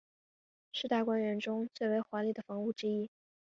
[0.71, 3.11] 是大观园中最为华丽的房屋之一。